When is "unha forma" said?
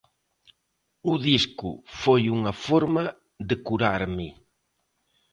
2.37-3.03